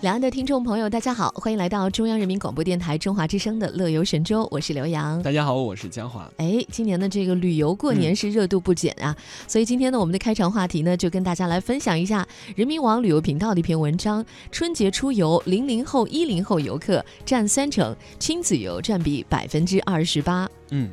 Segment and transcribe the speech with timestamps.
[0.00, 5.22] 两岸的听众朋友，大家好，欢迎来到中央人民广播电台中华之声的《乐游神州》，我是刘洋。
[5.22, 6.26] 大家好，我是江华。
[6.38, 9.14] 哎，今年的这个旅游过年是热度不减啊，
[9.46, 12.26] 所以今天呢，我们的开场话题呢，就跟大家来分享一下
[12.56, 20.48] 人民网旅游频道的一篇文章：春节出游，零零后、一零后游客占三成，亲子游占比百分之二十八。
[20.70, 20.88] 嗯，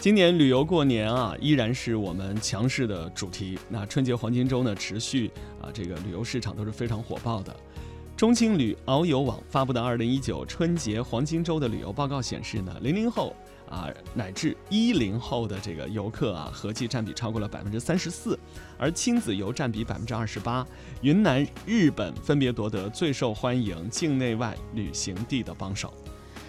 [0.00, 3.58] 今年旅游过年啊，依然是我们强势的主题。
[3.68, 5.30] 那春节黄金周呢，持续
[5.60, 7.54] 啊，这个旅游市场都是非常火爆的。
[8.16, 13.36] 中青旅遨游网发布的二零一九春节黄金周的旅游报告显示呢，零零后
[13.68, 18.38] 啊乃至一零后的这个游客啊，合计占比超过了百分之三十四，
[18.78, 20.66] 而亲子游占比百分之二十八。
[21.02, 25.92] 云南、日本分别夺得最受欢迎境内外旅行地的榜首。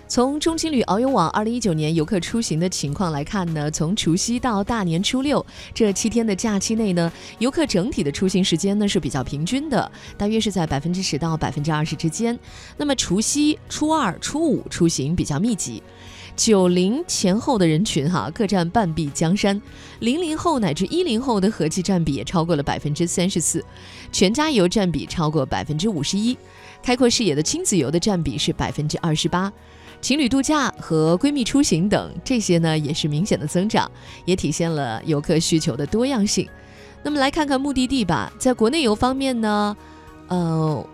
[0.08, 12.40] 从中青旅遨游网二零一九年游客出行的情况来看呢，从除夕到大年初六这七天的假期内呢，游客整体的出行时间呢是比较平均的，大约是在百分之十到百分之二十之间。
[12.77, 15.84] 那么除夕、初二、初五出行比较密集，
[16.38, 19.62] 九零前后的人群哈各占半壁江山，
[19.99, 23.64] 零零后乃至一零后的合计占比也超过了百分之三十四，
[24.14, 26.38] 全家游占比超过百分之五十一，
[26.82, 29.52] 开阔视野的亲子游的占比是百分之二十八。
[29.99, 33.91] 情侣度假和闺蜜出行等这些呢，也是明显的增长，
[34.26, 36.48] 也体现了游客需求的多样性。
[37.03, 39.75] 那么来看看目的地吧，在国内游方面呢，
[40.27, 40.85] 呃，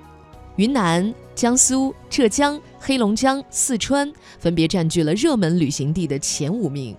[0.56, 6.96] 云南、江苏、浙江、黑龙江、四川分别占据了热门旅行地的前五名，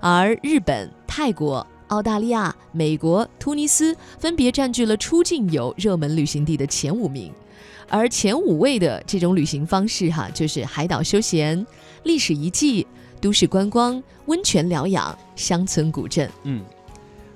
[0.00, 7.32] 而日本、泰国、澳大利亚、美国、突尼斯分别占据了出境游热门旅行地的前五名。
[7.88, 11.66] 而前五位的这种旅行方式，哈，就是海岛休闲、
[12.02, 12.86] 历史遗迹、
[13.20, 16.30] 都市观光、温泉疗养、乡村古镇。
[16.42, 16.62] 嗯，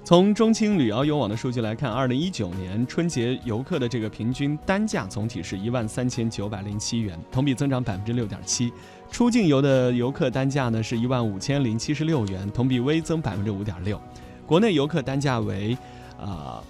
[0.05, 8.73] 从中青旅遨游网的数据来看，二零一九年春节游客的这个平均单价总体是一万三千九百零七元，同比增长百分之六点七。
[9.11, 14.01] 出境游的游客单价呢是一万五千零七十六元，同比微增百分之五点六。
[14.47, 15.77] 国内游客单价为，
[16.21, 16.63] 啊。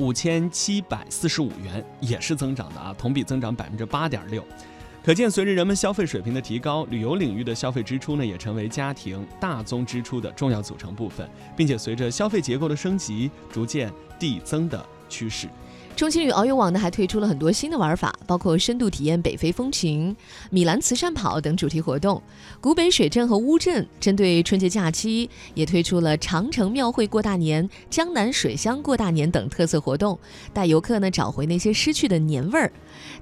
[0.00, 4.42] 五千七百四十五元也是增长的啊，同比增长百分之八点六。
[5.04, 15.46] 可见，随着人们消费水平的提高，旅游领域的消费支出呢，也成为家庭大宗支出的重要组成部分，并且随着消费结构的升级，逐渐递增的趋势。
[16.00, 20.16] 中青旅遨游网呢还推出了很多新的玩法，包括深度体验北非风情、
[20.48, 22.22] 米兰慈善跑等主题活动。
[22.58, 30.18] 古北水镇和乌镇针对春节假期也推出了长城庙会过大年、江南水乡过大年等特色活动，
[30.54, 32.72] 带游客呢找回那些失去的年味儿。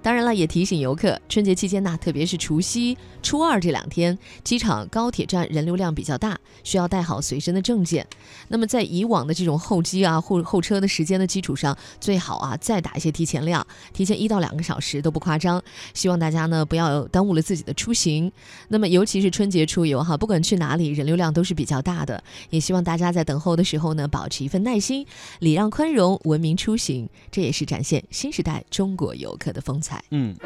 [0.02, 8.06] 当然了，也提醒游客，春节期间呢，特别是除夕、初二这两天，机场、高铁站人流量比较大，需要带好随身的证件。
[8.48, 12.56] 那么在以往的这种候机啊或候车的时间的基础上，最好啊。
[12.60, 15.62] 再打一些提前量，提前一到两个小时都不夸张。
[15.94, 18.30] 希望大家呢不要耽误了自己的出行。
[18.68, 22.22] 那么尤其是春节出游哈，不管去哪里，人流量都是比较大的。
[22.50, 25.06] 也希望大家在等候的时候呢，保持一份耐心，
[25.38, 30.02] 礼让宽容，文明出行，这也是展现新时代中国游客的的风采。
[30.10, 30.36] 嗯。